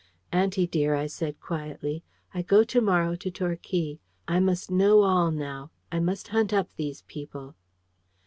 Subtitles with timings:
[0.31, 2.03] "Auntie dear," I said quietly,
[2.33, 3.99] "I go to morrow to Torquay.
[4.27, 5.69] I must know all now.
[5.91, 7.53] I must hunt up these people."